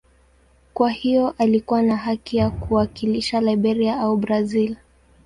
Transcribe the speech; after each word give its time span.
Kwa 0.73 0.91
hiyo 0.91 1.35
alikuwa 1.37 1.81
na 1.81 1.97
haki 1.97 2.37
ya 2.37 2.49
kuwakilisha 2.49 3.41
Liberia 3.41 3.99
au 3.99 4.17
Brazil. 4.17 4.75